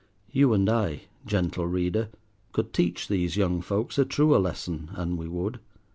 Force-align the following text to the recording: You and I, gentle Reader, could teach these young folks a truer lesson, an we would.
You 0.31 0.51
and 0.53 0.67
I, 0.67 1.01
gentle 1.27 1.67
Reader, 1.67 2.09
could 2.53 2.73
teach 2.73 3.07
these 3.07 3.37
young 3.37 3.61
folks 3.61 3.99
a 3.99 4.03
truer 4.03 4.39
lesson, 4.39 4.89
an 4.95 5.15
we 5.15 5.27
would. 5.27 5.59